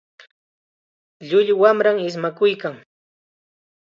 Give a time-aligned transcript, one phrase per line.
[1.27, 2.75] Llullu wamram ismakuykan.